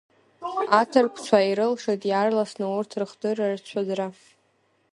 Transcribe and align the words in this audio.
Аҭырқәцәа 0.79 1.39
ирылшоит 1.49 2.01
иаарласны 2.05 2.65
урҭ 2.77 2.91
рыхдырра 2.99 3.47
рцәырӡра. 3.57 4.07